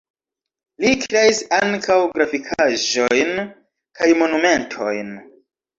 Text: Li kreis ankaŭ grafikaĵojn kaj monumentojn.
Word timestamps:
Li 0.85 0.93
kreis 1.03 1.41
ankaŭ 1.59 1.99
grafikaĵojn 2.15 3.47
kaj 4.01 4.13
monumentojn. 4.25 5.19